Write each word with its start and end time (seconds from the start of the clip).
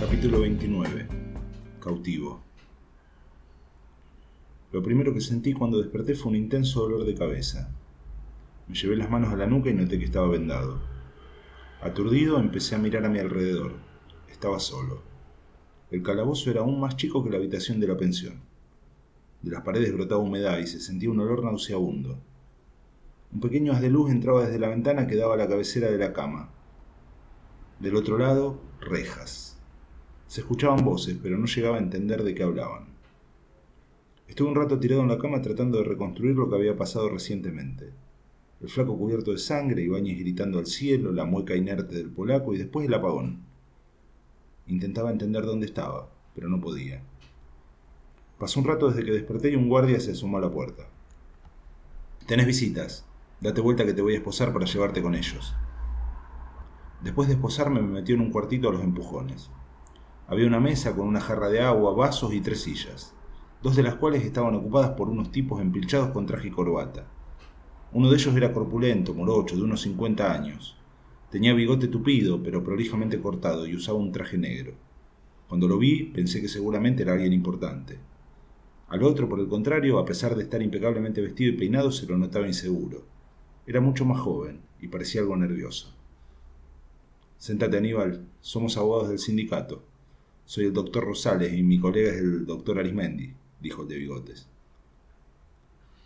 Capítulo 0.00 0.40
29. 0.40 1.06
Cautivo. 1.80 2.42
Lo 4.72 4.82
primero 4.82 5.14
que 5.14 5.20
sentí 5.20 5.52
cuando 5.52 5.78
desperté 5.78 6.16
fue 6.16 6.30
un 6.30 6.36
intenso 6.36 6.80
dolor 6.82 7.04
de 7.04 7.14
cabeza. 7.14 7.72
Me 8.66 8.74
llevé 8.74 8.96
las 8.96 9.10
manos 9.10 9.32
a 9.32 9.36
la 9.36 9.46
nuca 9.46 9.70
y 9.70 9.74
noté 9.74 10.00
que 10.00 10.06
estaba 10.06 10.26
vendado. 10.26 10.80
Aturdido 11.80 12.40
empecé 12.40 12.74
a 12.74 12.78
mirar 12.78 13.04
a 13.04 13.08
mi 13.08 13.20
alrededor. 13.20 13.74
Estaba 14.28 14.58
solo. 14.58 15.02
El 15.92 16.02
calabozo 16.02 16.50
era 16.50 16.62
aún 16.62 16.80
más 16.80 16.96
chico 16.96 17.22
que 17.22 17.30
la 17.30 17.36
habitación 17.36 17.78
de 17.78 17.86
la 17.86 17.96
pensión. 17.96 18.51
De 19.42 19.50
las 19.50 19.62
paredes 19.62 19.92
brotaba 19.92 20.22
humedad 20.22 20.58
y 20.58 20.66
se 20.66 20.80
sentía 20.80 21.10
un 21.10 21.20
olor 21.20 21.44
nauseabundo. 21.44 22.18
Un 23.32 23.40
pequeño 23.40 23.72
haz 23.72 23.80
de 23.80 23.90
luz 23.90 24.10
entraba 24.10 24.44
desde 24.44 24.58
la 24.58 24.68
ventana 24.68 25.06
que 25.06 25.16
daba 25.16 25.34
a 25.34 25.38
la 25.38 25.48
cabecera 25.48 25.90
de 25.90 25.98
la 25.98 26.12
cama. 26.12 26.50
Del 27.80 27.96
otro 27.96 28.18
lado, 28.18 28.60
rejas. 28.80 29.58
Se 30.28 30.42
escuchaban 30.42 30.84
voces, 30.84 31.18
pero 31.20 31.38
no 31.38 31.46
llegaba 31.46 31.76
a 31.76 31.80
entender 31.80 32.22
de 32.22 32.34
qué 32.34 32.42
hablaban. 32.42 32.86
Estuve 34.28 34.48
un 34.48 34.54
rato 34.54 34.78
tirado 34.78 35.02
en 35.02 35.08
la 35.08 35.18
cama 35.18 35.42
tratando 35.42 35.78
de 35.78 35.84
reconstruir 35.84 36.36
lo 36.36 36.48
que 36.48 36.56
había 36.56 36.76
pasado 36.76 37.08
recientemente. 37.08 37.90
El 38.60 38.68
flaco 38.68 38.96
cubierto 38.96 39.32
de 39.32 39.38
sangre, 39.38 39.82
Ibáñez 39.82 40.20
gritando 40.20 40.60
al 40.60 40.66
cielo, 40.66 41.10
la 41.12 41.24
mueca 41.24 41.56
inerte 41.56 41.96
del 41.96 42.10
polaco 42.10 42.54
y 42.54 42.58
después 42.58 42.86
el 42.86 42.94
apagón. 42.94 43.42
Intentaba 44.68 45.10
entender 45.10 45.44
dónde 45.44 45.66
estaba, 45.66 46.08
pero 46.34 46.48
no 46.48 46.60
podía. 46.60 47.02
Pasó 48.42 48.58
un 48.58 48.66
rato 48.66 48.88
desde 48.88 49.04
que 49.04 49.12
desperté 49.12 49.52
y 49.52 49.54
un 49.54 49.68
guardia 49.68 50.00
se 50.00 50.10
asomó 50.10 50.38
a 50.38 50.40
la 50.40 50.50
puerta. 50.50 50.88
Tenés 52.26 52.44
visitas. 52.44 53.06
Date 53.40 53.60
vuelta 53.60 53.86
que 53.86 53.92
te 53.92 54.02
voy 54.02 54.14
a 54.14 54.16
esposar 54.16 54.52
para 54.52 54.66
llevarte 54.66 55.00
con 55.00 55.14
ellos. 55.14 55.54
Después 57.04 57.28
de 57.28 57.34
esposarme 57.34 57.80
me 57.80 58.00
metió 58.00 58.16
en 58.16 58.20
un 58.20 58.32
cuartito 58.32 58.68
a 58.68 58.72
los 58.72 58.82
empujones. 58.82 59.48
Había 60.26 60.48
una 60.48 60.58
mesa 60.58 60.96
con 60.96 61.06
una 61.06 61.20
jarra 61.20 61.50
de 61.50 61.60
agua, 61.60 61.94
vasos 61.94 62.34
y 62.34 62.40
tres 62.40 62.62
sillas 62.62 63.14
dos 63.62 63.76
de 63.76 63.84
las 63.84 63.94
cuales 63.94 64.24
estaban 64.24 64.56
ocupadas 64.56 64.90
por 64.96 65.08
unos 65.08 65.30
tipos 65.30 65.60
empilchados 65.60 66.10
con 66.10 66.26
traje 66.26 66.48
y 66.48 66.50
corbata. 66.50 67.06
Uno 67.92 68.10
de 68.10 68.16
ellos 68.16 68.34
era 68.34 68.52
corpulento, 68.52 69.14
morocho, 69.14 69.54
de 69.54 69.62
unos 69.62 69.82
50 69.82 70.32
años. 70.32 70.76
Tenía 71.30 71.54
bigote 71.54 71.86
tupido, 71.86 72.42
pero 72.42 72.64
prolijamente 72.64 73.20
cortado, 73.20 73.68
y 73.68 73.76
usaba 73.76 73.98
un 73.98 74.10
traje 74.10 74.36
negro. 74.36 74.72
Cuando 75.46 75.68
lo 75.68 75.78
vi, 75.78 76.06
pensé 76.06 76.40
que 76.40 76.48
seguramente 76.48 77.04
era 77.04 77.12
alguien 77.12 77.32
importante. 77.32 78.00
Al 78.92 79.02
otro, 79.04 79.26
por 79.26 79.40
el 79.40 79.48
contrario, 79.48 79.98
a 79.98 80.04
pesar 80.04 80.36
de 80.36 80.42
estar 80.42 80.60
impecablemente 80.60 81.22
vestido 81.22 81.50
y 81.50 81.56
peinado, 81.56 81.90
se 81.90 82.04
lo 82.04 82.18
notaba 82.18 82.46
inseguro. 82.46 83.06
Era 83.66 83.80
mucho 83.80 84.04
más 84.04 84.20
joven 84.20 84.60
y 84.82 84.88
parecía 84.88 85.22
algo 85.22 85.34
nervioso. 85.34 85.94
Sentate, 87.38 87.78
Aníbal. 87.78 88.28
Somos 88.42 88.76
abogados 88.76 89.08
del 89.08 89.18
sindicato. 89.18 89.82
Soy 90.44 90.66
el 90.66 90.74
doctor 90.74 91.04
Rosales 91.04 91.54
y 91.54 91.62
mi 91.62 91.80
colega 91.80 92.10
es 92.10 92.18
el 92.18 92.44
doctor 92.44 92.78
Arismendi 92.78 93.32
dijo 93.62 93.80
el 93.84 93.88
de 93.88 93.96
bigotes. 93.96 94.46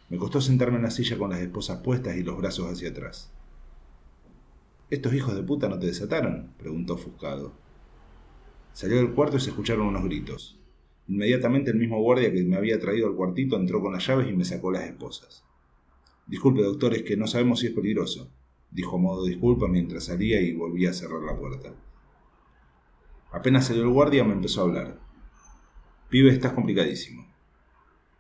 Me 0.08 0.16
costó 0.16 0.40
sentarme 0.40 0.76
en 0.76 0.84
la 0.84 0.92
silla 0.92 1.18
con 1.18 1.30
las 1.30 1.40
esposas 1.40 1.80
puestas 1.80 2.16
y 2.16 2.22
los 2.22 2.38
brazos 2.38 2.70
hacia 2.70 2.90
atrás. 2.90 3.32
¿Estos 4.90 5.12
hijos 5.12 5.34
de 5.34 5.42
puta 5.42 5.68
no 5.68 5.80
te 5.80 5.86
desataron? 5.86 6.52
preguntó 6.56 6.94
ofuscado. 6.94 7.52
Salió 8.74 8.98
del 8.98 9.12
cuarto 9.12 9.38
y 9.38 9.40
se 9.40 9.50
escucharon 9.50 9.88
unos 9.88 10.04
gritos. 10.04 10.56
Inmediatamente 11.08 11.70
el 11.70 11.78
mismo 11.78 12.00
guardia 12.00 12.32
que 12.32 12.42
me 12.42 12.56
había 12.56 12.80
traído 12.80 13.06
al 13.06 13.14
cuartito 13.14 13.56
entró 13.56 13.80
con 13.80 13.92
las 13.92 14.06
llaves 14.06 14.28
y 14.28 14.32
me 14.32 14.44
sacó 14.44 14.70
las 14.70 14.84
esposas. 14.84 15.44
Disculpe, 16.26 16.62
doctor, 16.62 16.94
es 16.94 17.02
que 17.02 17.16
no 17.16 17.26
sabemos 17.26 17.60
si 17.60 17.68
es 17.68 17.72
peligroso, 17.72 18.30
dijo 18.70 18.96
a 18.96 19.00
modo 19.00 19.24
de 19.24 19.30
disculpa 19.30 19.68
mientras 19.68 20.04
salía 20.04 20.40
y 20.40 20.52
volvía 20.52 20.90
a 20.90 20.94
cerrar 20.94 21.22
la 21.22 21.38
puerta. 21.38 21.72
Apenas 23.30 23.66
salió 23.66 23.82
el 23.82 23.90
guardia 23.90 24.24
me 24.24 24.32
empezó 24.32 24.60
a 24.60 24.64
hablar. 24.64 25.00
Pibe, 26.08 26.30
estás 26.30 26.52
complicadísimo. 26.52 27.26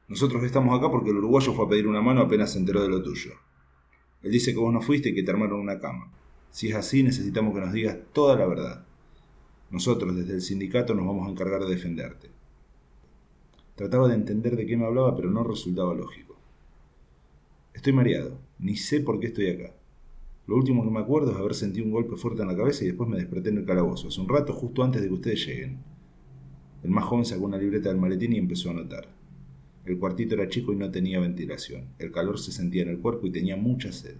Nosotros 0.08 0.44
estamos 0.44 0.78
acá 0.78 0.90
porque 0.90 1.10
el 1.10 1.16
uruguayo 1.16 1.52
fue 1.52 1.66
a 1.66 1.68
pedir 1.68 1.88
una 1.88 2.00
mano 2.00 2.20
apenas 2.20 2.52
se 2.52 2.58
enteró 2.58 2.82
de 2.82 2.88
lo 2.88 3.02
tuyo. 3.02 3.32
Él 4.22 4.30
dice 4.30 4.52
que 4.52 4.58
vos 4.58 4.72
no 4.72 4.80
fuiste 4.80 5.08
y 5.08 5.14
que 5.14 5.22
te 5.22 5.30
armaron 5.30 5.60
una 5.60 5.80
cama. 5.80 6.12
Si 6.50 6.68
es 6.68 6.76
así, 6.76 7.02
necesitamos 7.02 7.54
que 7.54 7.60
nos 7.60 7.72
digas 7.72 7.98
toda 8.12 8.36
la 8.36 8.46
verdad. 8.46 8.86
Nosotros, 9.70 10.14
desde 10.14 10.34
el 10.34 10.42
sindicato, 10.42 10.94
nos 10.94 11.06
vamos 11.06 11.26
a 11.26 11.30
encargar 11.30 11.62
de 11.64 11.70
defenderte. 11.70 12.35
Trataba 13.76 14.08
de 14.08 14.14
entender 14.14 14.56
de 14.56 14.66
qué 14.66 14.76
me 14.76 14.86
hablaba, 14.86 15.14
pero 15.14 15.30
no 15.30 15.44
resultaba 15.44 15.94
lógico. 15.94 16.36
Estoy 17.74 17.92
mareado. 17.92 18.38
Ni 18.58 18.74
sé 18.76 19.00
por 19.00 19.20
qué 19.20 19.26
estoy 19.26 19.50
acá. 19.50 19.74
Lo 20.46 20.56
último 20.56 20.82
que 20.82 20.90
me 20.90 21.00
acuerdo 21.00 21.32
es 21.32 21.36
haber 21.36 21.54
sentido 21.54 21.84
un 21.84 21.92
golpe 21.92 22.16
fuerte 22.16 22.40
en 22.40 22.48
la 22.48 22.56
cabeza 22.56 22.84
y 22.84 22.86
después 22.86 23.08
me 23.08 23.18
desperté 23.18 23.50
en 23.50 23.58
el 23.58 23.66
calabozo, 23.66 24.08
hace 24.08 24.20
un 24.20 24.28
rato 24.28 24.54
justo 24.54 24.82
antes 24.82 25.02
de 25.02 25.08
que 25.08 25.14
ustedes 25.14 25.44
lleguen. 25.44 25.78
El 26.82 26.90
más 26.90 27.04
joven 27.04 27.26
sacó 27.26 27.44
una 27.44 27.58
libreta 27.58 27.90
del 27.90 27.98
maletín 27.98 28.32
y 28.32 28.38
empezó 28.38 28.70
a 28.70 28.72
anotar. 28.72 29.08
El 29.84 29.98
cuartito 29.98 30.34
era 30.34 30.48
chico 30.48 30.72
y 30.72 30.76
no 30.76 30.90
tenía 30.90 31.20
ventilación. 31.20 31.88
El 31.98 32.12
calor 32.12 32.38
se 32.38 32.52
sentía 32.52 32.82
en 32.82 32.88
el 32.88 33.00
cuerpo 33.00 33.26
y 33.26 33.30
tenía 33.30 33.56
mucha 33.56 33.92
sed. 33.92 34.16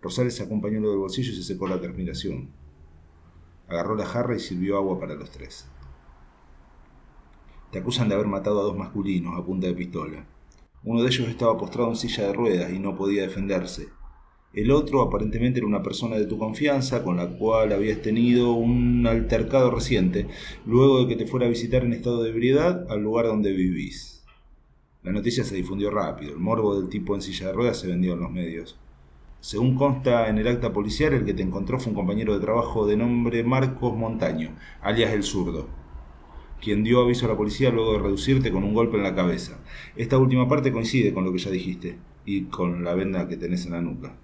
Rosales 0.00 0.36
sacó 0.36 0.54
un 0.54 0.60
pañuelo 0.60 0.90
del 0.90 0.98
bolsillo 0.98 1.32
y 1.32 1.36
se 1.36 1.42
secó 1.42 1.66
la 1.66 1.80
transpiración. 1.80 2.50
Agarró 3.66 3.96
la 3.96 4.06
jarra 4.06 4.36
y 4.36 4.40
sirvió 4.40 4.76
agua 4.76 5.00
para 5.00 5.14
los 5.14 5.30
tres. 5.30 5.68
Te 7.70 7.80
acusan 7.80 8.08
de 8.08 8.14
haber 8.14 8.28
matado 8.28 8.60
a 8.60 8.64
dos 8.64 8.78
masculinos 8.78 9.38
a 9.38 9.44
punta 9.44 9.66
de 9.66 9.74
pistola. 9.74 10.24
Uno 10.84 11.02
de 11.02 11.08
ellos 11.08 11.28
estaba 11.28 11.58
postrado 11.58 11.90
en 11.90 11.96
silla 11.96 12.28
de 12.28 12.32
ruedas 12.32 12.72
y 12.72 12.78
no 12.78 12.96
podía 12.96 13.22
defenderse. 13.22 13.88
El 14.54 14.70
otro 14.70 15.02
aparentemente 15.02 15.58
era 15.58 15.66
una 15.66 15.82
persona 15.82 16.16
de 16.16 16.24
tu 16.24 16.38
confianza 16.38 17.04
con 17.04 17.18
la 17.18 17.28
cual 17.28 17.72
habías 17.72 18.00
tenido 18.00 18.52
un 18.52 19.06
altercado 19.06 19.70
reciente, 19.70 20.28
luego 20.64 21.02
de 21.02 21.08
que 21.08 21.16
te 21.16 21.26
fuera 21.26 21.44
a 21.44 21.50
visitar 21.50 21.84
en 21.84 21.92
estado 21.92 22.22
de 22.22 22.30
ebriedad 22.30 22.90
al 22.90 23.02
lugar 23.02 23.26
donde 23.26 23.52
vivís. 23.52 24.24
La 25.02 25.12
noticia 25.12 25.44
se 25.44 25.54
difundió 25.54 25.90
rápido, 25.90 26.32
el 26.32 26.38
morbo 26.38 26.80
del 26.80 26.88
tipo 26.88 27.14
en 27.14 27.20
silla 27.20 27.48
de 27.48 27.52
ruedas 27.52 27.78
se 27.78 27.86
vendió 27.86 28.14
en 28.14 28.20
los 28.20 28.30
medios. 28.30 28.78
Según 29.40 29.76
consta 29.76 30.28
en 30.28 30.38
el 30.38 30.48
acta 30.48 30.72
policial, 30.72 31.12
el 31.12 31.26
que 31.26 31.34
te 31.34 31.42
encontró 31.42 31.78
fue 31.78 31.90
un 31.90 31.96
compañero 31.96 32.32
de 32.32 32.40
trabajo 32.40 32.86
de 32.86 32.96
nombre 32.96 33.44
Marcos 33.44 33.94
Montaño, 33.94 34.56
alias 34.80 35.12
el 35.12 35.22
zurdo, 35.22 35.68
quien 36.60 36.84
dio 36.84 37.00
aviso 37.02 37.26
a 37.26 37.28
la 37.28 37.36
policía 37.36 37.70
luego 37.70 37.92
de 37.92 37.98
reducirte 38.00 38.50
con 38.50 38.64
un 38.64 38.74
golpe 38.74 38.96
en 38.96 39.02
la 39.02 39.14
cabeza. 39.14 39.58
Esta 39.96 40.18
última 40.18 40.48
parte 40.48 40.72
coincide 40.72 41.12
con 41.12 41.24
lo 41.24 41.32
que 41.32 41.38
ya 41.38 41.50
dijiste 41.50 41.96
y 42.24 42.44
con 42.44 42.84
la 42.84 42.94
venda 42.94 43.28
que 43.28 43.36
tenés 43.36 43.66
en 43.66 43.72
la 43.72 43.80
nuca. 43.80 44.14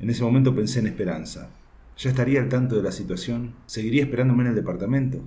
En 0.00 0.10
ese 0.10 0.22
momento 0.22 0.54
pensé 0.54 0.80
en 0.80 0.86
esperanza. 0.86 1.50
¿Ya 1.96 2.10
estaría 2.10 2.40
al 2.40 2.48
tanto 2.48 2.76
de 2.76 2.82
la 2.82 2.92
situación? 2.92 3.54
¿Seguiría 3.66 4.02
esperándome 4.02 4.44
en 4.44 4.50
el 4.50 4.54
departamento? 4.54 5.20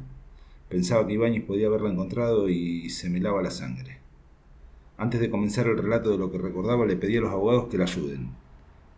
Pensaba 0.70 1.06
que 1.06 1.14
Ibáñez 1.14 1.44
podía 1.44 1.68
haberla 1.68 1.90
encontrado 1.90 2.48
y 2.48 2.90
se 2.90 3.10
me 3.10 3.20
lava 3.20 3.42
la 3.42 3.52
sangre. 3.52 4.00
Antes 4.98 5.20
de 5.20 5.30
comenzar 5.30 5.68
el 5.68 5.78
relato 5.78 6.12
de 6.12 6.18
lo 6.18 6.32
que 6.32 6.38
recordaba, 6.38 6.86
le 6.86 6.96
pedí 6.96 7.18
a 7.18 7.22
los 7.22 7.32
abogados 7.32 7.68
que 7.68 7.78
la 7.78 7.84
ayuden. 7.84 8.30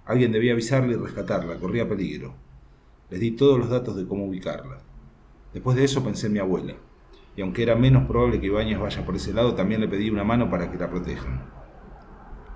Alguien 0.05 0.31
debía 0.31 0.51
avisarle 0.51 0.93
y 0.93 0.97
rescatarla, 0.97 1.55
corría 1.55 1.87
peligro. 1.87 2.35
Les 3.09 3.19
di 3.19 3.31
todos 3.31 3.57
los 3.57 3.69
datos 3.69 3.95
de 3.95 4.05
cómo 4.05 4.25
ubicarla. 4.25 4.81
Después 5.53 5.77
de 5.77 5.83
eso 5.83 6.03
pensé 6.03 6.27
en 6.27 6.33
mi 6.33 6.39
abuela, 6.39 6.75
y 7.35 7.41
aunque 7.41 7.63
era 7.63 7.75
menos 7.75 8.07
probable 8.07 8.39
que 8.39 8.47
Ibáñez 8.47 8.79
vaya 8.79 9.05
por 9.05 9.15
ese 9.15 9.33
lado, 9.33 9.55
también 9.55 9.81
le 9.81 9.87
pedí 9.87 10.09
una 10.09 10.23
mano 10.23 10.49
para 10.49 10.71
que 10.71 10.77
la 10.77 10.89
protejan. 10.89 11.43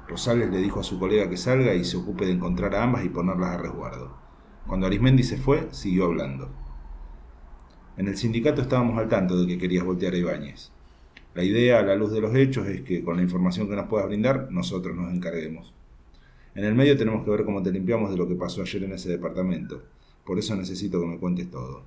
Rosales 0.07 0.49
le 0.49 0.59
dijo 0.59 0.79
a 0.79 0.83
su 0.83 0.99
colega 0.99 1.29
que 1.29 1.37
salga 1.37 1.73
y 1.73 1.83
se 1.83 1.97
ocupe 1.97 2.25
de 2.25 2.31
encontrar 2.31 2.73
a 2.75 2.83
ambas 2.83 3.03
y 3.03 3.09
ponerlas 3.09 3.51
a 3.51 3.57
resguardo. 3.57 4.17
Cuando 4.65 4.87
Arismendi 4.87 5.23
se 5.23 5.37
fue, 5.37 5.67
siguió 5.71 6.05
hablando. 6.05 6.49
En 7.97 8.07
el 8.07 8.17
sindicato 8.17 8.61
estábamos 8.61 8.97
al 8.97 9.09
tanto 9.09 9.39
de 9.39 9.47
que 9.47 9.57
querías 9.57 9.83
voltear 9.83 10.13
a 10.13 10.17
Ibáñez. 10.17 10.71
La 11.33 11.43
idea, 11.43 11.79
a 11.79 11.83
la 11.83 11.95
luz 11.95 12.11
de 12.11 12.21
los 12.21 12.33
hechos, 12.35 12.67
es 12.67 12.81
que 12.81 13.03
con 13.03 13.17
la 13.17 13.23
información 13.23 13.67
que 13.67 13.75
nos 13.75 13.87
puedas 13.87 14.07
brindar, 14.07 14.47
nosotros 14.51 14.95
nos 14.95 15.13
encarguemos. 15.13 15.73
En 16.55 16.63
el 16.63 16.73
medio 16.73 16.97
tenemos 16.97 17.23
que 17.23 17.31
ver 17.31 17.45
cómo 17.45 17.61
te 17.61 17.71
limpiamos 17.71 18.09
de 18.09 18.17
lo 18.17 18.27
que 18.27 18.35
pasó 18.35 18.61
ayer 18.61 18.83
en 18.83 18.93
ese 18.93 19.09
departamento. 19.09 19.83
Por 20.25 20.39
eso 20.39 20.55
necesito 20.55 20.99
que 20.99 21.07
me 21.07 21.17
cuentes 21.19 21.49
todo. 21.51 21.83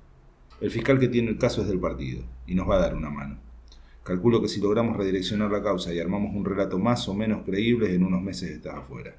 El 0.61 0.69
fiscal 0.69 0.99
que 0.99 1.07
tiene 1.07 1.29
el 1.29 1.39
caso 1.39 1.63
es 1.63 1.67
del 1.67 1.79
partido, 1.79 2.23
y 2.45 2.53
nos 2.53 2.69
va 2.69 2.75
a 2.75 2.81
dar 2.81 2.95
una 2.95 3.09
mano. 3.09 3.39
Calculo 4.03 4.39
que 4.43 4.47
si 4.47 4.61
logramos 4.61 4.95
redireccionar 4.95 5.49
la 5.49 5.63
causa 5.63 5.91
y 5.91 5.99
armamos 5.99 6.35
un 6.35 6.45
relato 6.45 6.77
más 6.77 7.09
o 7.09 7.15
menos 7.15 7.41
creíble, 7.43 7.95
en 7.95 8.03
unos 8.03 8.21
meses 8.21 8.51
estás 8.51 8.75
afuera. 8.75 9.15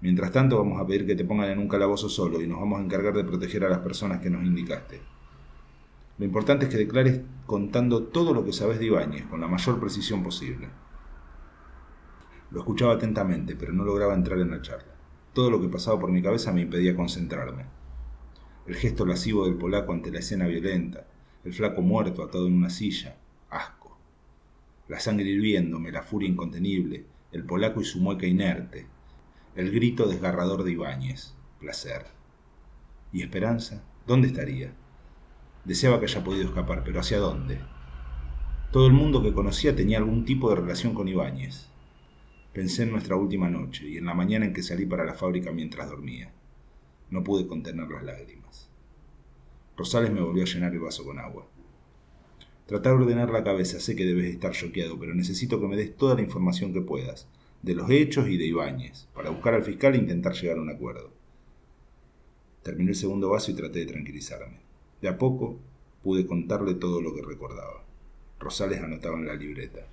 Mientras 0.00 0.32
tanto, 0.32 0.56
vamos 0.56 0.80
a 0.80 0.86
pedir 0.86 1.06
que 1.06 1.16
te 1.16 1.24
pongan 1.26 1.50
en 1.50 1.58
un 1.58 1.68
calabozo 1.68 2.08
solo 2.08 2.40
y 2.40 2.46
nos 2.46 2.60
vamos 2.60 2.80
a 2.80 2.82
encargar 2.82 3.12
de 3.12 3.24
proteger 3.24 3.62
a 3.64 3.68
las 3.68 3.80
personas 3.80 4.22
que 4.22 4.30
nos 4.30 4.42
indicaste. 4.42 5.02
Lo 6.16 6.24
importante 6.24 6.64
es 6.64 6.70
que 6.70 6.78
declares 6.78 7.20
contando 7.44 8.04
todo 8.04 8.32
lo 8.32 8.42
que 8.42 8.54
sabes 8.54 8.78
de 8.78 8.86
Ibáñez, 8.86 9.26
con 9.26 9.42
la 9.42 9.48
mayor 9.48 9.78
precisión 9.78 10.22
posible. 10.22 10.68
Lo 12.50 12.60
escuchaba 12.60 12.94
atentamente, 12.94 13.54
pero 13.54 13.74
no 13.74 13.84
lograba 13.84 14.14
entrar 14.14 14.38
en 14.38 14.50
la 14.50 14.62
charla. 14.62 14.94
Todo 15.34 15.50
lo 15.50 15.60
que 15.60 15.68
pasaba 15.68 16.00
por 16.00 16.10
mi 16.10 16.22
cabeza 16.22 16.52
me 16.52 16.62
impedía 16.62 16.96
concentrarme. 16.96 17.83
El 18.66 18.76
gesto 18.76 19.04
lascivo 19.04 19.44
del 19.44 19.56
polaco 19.56 19.92
ante 19.92 20.10
la 20.10 20.20
escena 20.20 20.46
violenta, 20.46 21.06
el 21.44 21.52
flaco 21.52 21.82
muerto 21.82 22.22
atado 22.22 22.46
en 22.46 22.54
una 22.54 22.70
silla, 22.70 23.16
asco. 23.50 23.98
La 24.88 25.00
sangre 25.00 25.28
hirviéndome, 25.28 25.92
la 25.92 26.02
furia 26.02 26.30
incontenible, 26.30 27.04
el 27.32 27.44
polaco 27.44 27.82
y 27.82 27.84
su 27.84 28.00
mueca 28.00 28.26
inerte, 28.26 28.86
el 29.54 29.70
grito 29.70 30.08
desgarrador 30.08 30.64
de 30.64 30.72
Ibáñez, 30.72 31.34
placer. 31.60 32.06
¿Y 33.12 33.20
Esperanza? 33.20 33.84
¿Dónde 34.06 34.28
estaría? 34.28 34.72
Deseaba 35.66 35.98
que 36.00 36.06
haya 36.06 36.24
podido 36.24 36.46
escapar, 36.46 36.82
pero 36.84 37.00
¿hacia 37.00 37.18
dónde? 37.18 37.60
Todo 38.72 38.86
el 38.86 38.94
mundo 38.94 39.22
que 39.22 39.34
conocía 39.34 39.76
tenía 39.76 39.98
algún 39.98 40.24
tipo 40.24 40.48
de 40.48 40.56
relación 40.56 40.94
con 40.94 41.06
Ibáñez. 41.06 41.68
Pensé 42.54 42.84
en 42.84 42.92
nuestra 42.92 43.16
última 43.16 43.50
noche 43.50 43.86
y 43.86 43.98
en 43.98 44.06
la 44.06 44.14
mañana 44.14 44.46
en 44.46 44.54
que 44.54 44.62
salí 44.62 44.86
para 44.86 45.04
la 45.04 45.14
fábrica 45.14 45.52
mientras 45.52 45.90
dormía. 45.90 46.32
No 47.14 47.22
pude 47.22 47.46
contener 47.46 47.88
las 47.88 48.02
lágrimas. 48.02 48.68
Rosales 49.76 50.10
me 50.10 50.20
volvió 50.20 50.42
a 50.42 50.46
llenar 50.46 50.72
el 50.72 50.80
vaso 50.80 51.04
con 51.04 51.20
agua. 51.20 51.46
Tratar 52.66 52.96
de 52.96 53.04
ordenar 53.04 53.30
la 53.30 53.44
cabeza, 53.44 53.78
sé 53.78 53.94
que 53.94 54.04
debes 54.04 54.26
estar 54.26 54.50
choqueado, 54.50 54.98
pero 54.98 55.14
necesito 55.14 55.60
que 55.60 55.68
me 55.68 55.76
des 55.76 55.96
toda 55.96 56.16
la 56.16 56.22
información 56.22 56.72
que 56.72 56.80
puedas, 56.80 57.28
de 57.62 57.76
los 57.76 57.88
hechos 57.88 58.26
y 58.26 58.36
de 58.36 58.46
Ibáñez, 58.46 59.06
para 59.14 59.30
buscar 59.30 59.54
al 59.54 59.62
fiscal 59.62 59.94
e 59.94 59.98
intentar 59.98 60.32
llegar 60.32 60.58
a 60.58 60.62
un 60.62 60.70
acuerdo. 60.70 61.12
Terminé 62.64 62.90
el 62.90 62.96
segundo 62.96 63.30
vaso 63.30 63.52
y 63.52 63.54
traté 63.54 63.78
de 63.78 63.92
tranquilizarme. 63.92 64.58
De 65.00 65.06
a 65.06 65.16
poco 65.16 65.60
pude 66.02 66.26
contarle 66.26 66.74
todo 66.74 67.00
lo 67.00 67.14
que 67.14 67.22
recordaba. 67.22 67.84
Rosales 68.40 68.82
anotaba 68.82 69.16
en 69.18 69.28
la 69.28 69.34
libreta. 69.34 69.86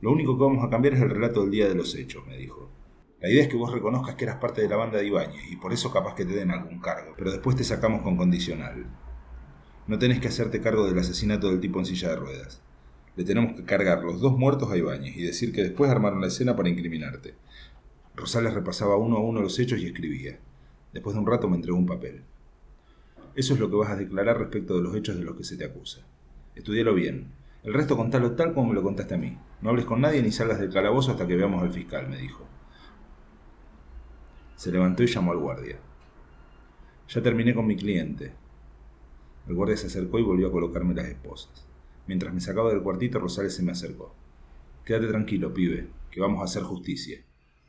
Lo 0.00 0.12
único 0.12 0.38
que 0.38 0.44
vamos 0.44 0.64
a 0.64 0.70
cambiar 0.70 0.94
es 0.94 1.02
el 1.02 1.10
relato 1.10 1.40
del 1.40 1.50
día 1.50 1.68
de 1.68 1.74
los 1.74 1.96
hechos, 1.96 2.24
me 2.28 2.36
dijo. 2.36 2.70
La 3.22 3.30
idea 3.30 3.44
es 3.44 3.48
que 3.48 3.56
vos 3.56 3.72
reconozcas 3.72 4.16
que 4.16 4.24
eras 4.24 4.38
parte 4.38 4.62
de 4.62 4.68
la 4.68 4.74
banda 4.74 4.98
de 4.98 5.06
Ibáñez 5.06 5.48
y 5.48 5.54
por 5.54 5.72
eso 5.72 5.92
capaz 5.92 6.16
que 6.16 6.24
te 6.24 6.34
den 6.34 6.50
algún 6.50 6.80
cargo, 6.80 7.14
pero 7.16 7.30
después 7.30 7.54
te 7.54 7.62
sacamos 7.62 8.02
con 8.02 8.16
condicional. 8.16 8.84
No 9.86 9.96
tenés 9.96 10.18
que 10.18 10.26
hacerte 10.26 10.60
cargo 10.60 10.88
del 10.88 10.98
asesinato 10.98 11.48
del 11.48 11.60
tipo 11.60 11.78
en 11.78 11.86
silla 11.86 12.08
de 12.08 12.16
ruedas. 12.16 12.60
Le 13.14 13.22
tenemos 13.22 13.54
que 13.54 13.64
cargar 13.64 14.02
los 14.02 14.20
dos 14.20 14.36
muertos 14.36 14.72
a 14.72 14.76
Ibáñez 14.76 15.16
y 15.16 15.22
decir 15.22 15.52
que 15.52 15.62
después 15.62 15.88
armaron 15.88 16.20
la 16.20 16.26
escena 16.26 16.56
para 16.56 16.68
incriminarte. 16.68 17.34
Rosales 18.16 18.54
repasaba 18.54 18.96
uno 18.96 19.18
a 19.18 19.20
uno 19.20 19.40
los 19.40 19.56
hechos 19.60 19.78
y 19.78 19.86
escribía. 19.86 20.40
Después 20.92 21.14
de 21.14 21.20
un 21.20 21.26
rato 21.28 21.48
me 21.48 21.54
entregó 21.54 21.78
un 21.78 21.86
papel. 21.86 22.24
Eso 23.36 23.54
es 23.54 23.60
lo 23.60 23.70
que 23.70 23.76
vas 23.76 23.90
a 23.90 23.96
declarar 23.96 24.36
respecto 24.36 24.76
de 24.76 24.82
los 24.82 24.96
hechos 24.96 25.16
de 25.16 25.22
los 25.22 25.36
que 25.36 25.44
se 25.44 25.56
te 25.56 25.64
acusa. 25.64 26.00
Estudialo 26.56 26.92
bien. 26.92 27.28
El 27.62 27.72
resto 27.72 27.96
contalo 27.96 28.32
tal 28.32 28.52
como 28.52 28.70
me 28.70 28.74
lo 28.74 28.82
contaste 28.82 29.14
a 29.14 29.18
mí. 29.18 29.38
No 29.60 29.70
hables 29.70 29.84
con 29.84 30.00
nadie 30.00 30.20
ni 30.22 30.32
salgas 30.32 30.58
del 30.58 30.72
calabozo 30.72 31.12
hasta 31.12 31.28
que 31.28 31.36
veamos 31.36 31.62
al 31.62 31.72
fiscal, 31.72 32.08
me 32.08 32.16
dijo. 32.16 32.48
Se 34.62 34.70
levantó 34.70 35.02
y 35.02 35.08
llamó 35.08 35.32
al 35.32 35.38
guardia. 35.38 35.76
Ya 37.08 37.20
terminé 37.20 37.52
con 37.52 37.66
mi 37.66 37.74
cliente. 37.74 38.30
El 39.48 39.56
guardia 39.56 39.76
se 39.76 39.88
acercó 39.88 40.20
y 40.20 40.22
volvió 40.22 40.46
a 40.46 40.52
colocarme 40.52 40.94
las 40.94 41.08
esposas. 41.08 41.66
Mientras 42.06 42.32
me 42.32 42.40
sacaba 42.40 42.70
del 42.70 42.80
cuartito, 42.80 43.18
Rosales 43.18 43.56
se 43.56 43.64
me 43.64 43.72
acercó. 43.72 44.14
Quédate 44.84 45.08
tranquilo, 45.08 45.52
pibe, 45.52 45.88
que 46.12 46.20
vamos 46.20 46.42
a 46.42 46.44
hacer 46.44 46.62
justicia, 46.62 47.18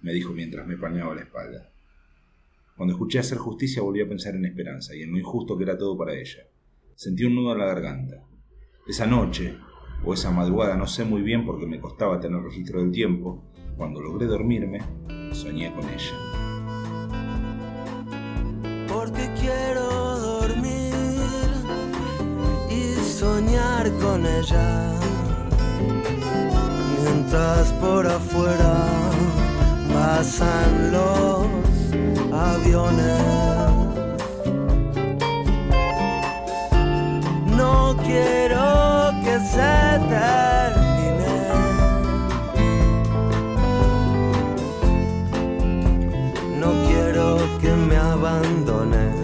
me 0.01 0.13
dijo 0.13 0.33
mientras 0.33 0.67
me 0.67 0.77
pañaba 0.77 1.15
la 1.15 1.21
espalda. 1.21 1.71
Cuando 2.77 2.93
escuché 2.93 3.17
hacer 3.17 3.39
justicia 3.39 3.81
volví 3.81 4.01
a 4.01 4.07
pensar 4.07 4.35
en 4.35 4.45
Esperanza 4.45 4.95
y 4.95 5.01
en 5.01 5.13
lo 5.13 5.17
injusto 5.17 5.57
que 5.57 5.63
era 5.63 5.75
todo 5.79 5.97
para 5.97 6.13
ella. 6.13 6.43
Sentí 6.93 7.25
un 7.25 7.33
nudo 7.33 7.53
en 7.53 7.57
la 7.57 7.65
garganta. 7.65 8.23
Esa 8.87 9.07
noche, 9.07 9.57
o 10.05 10.13
esa 10.13 10.29
madrugada, 10.29 10.77
no 10.77 10.85
sé 10.85 11.05
muy 11.05 11.23
bien 11.23 11.43
porque 11.43 11.65
me 11.65 11.79
costaba 11.79 12.19
tener 12.19 12.39
registro 12.43 12.81
del 12.81 12.91
tiempo, 12.91 13.43
cuando 13.77 13.99
logré 13.99 14.27
dormirme, 14.27 14.79
soñé 15.31 15.73
con 15.73 15.89
ella. 15.89 16.52
Porque 18.93 19.27
quiero 19.41 20.19
dormir 20.19 20.93
y 22.69 22.93
soñar 23.19 23.91
con 23.99 24.23
ella. 24.25 24.91
Mientras 27.01 27.71
por 27.81 28.05
afuera 28.05 28.75
pasan 29.91 30.91
los 30.91 31.47
aviones. 32.31 33.19
No 37.57 37.97
quiero 38.05 39.11
que 39.23 39.39
se 39.53 39.99
termine. 40.09 40.72
Abandones. 48.53 49.15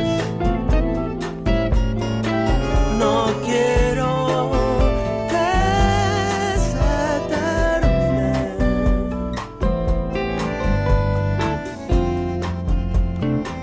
No 2.98 3.28
quiero 3.46 4.52
que 5.30 5.52
se 6.70 6.92
termine. 7.30 8.34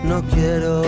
No 0.05 0.23
quiero 0.33 0.83